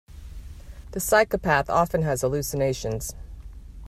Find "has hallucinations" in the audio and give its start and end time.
2.01-3.13